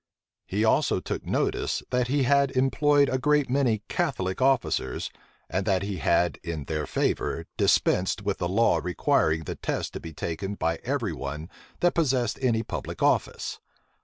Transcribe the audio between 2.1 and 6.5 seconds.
had employed a great many Catholic officers, and that he had,